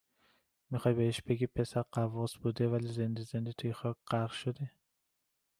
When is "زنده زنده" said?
2.87-3.53